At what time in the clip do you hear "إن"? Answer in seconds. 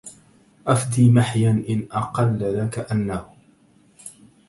1.69-1.87